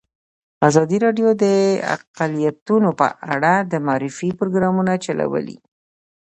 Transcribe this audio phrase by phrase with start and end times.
[0.67, 1.45] ازادي راډیو د
[1.95, 5.57] اقلیتونه په اړه د معارفې پروګرامونه چلولي.